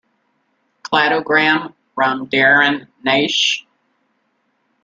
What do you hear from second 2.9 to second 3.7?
Naish.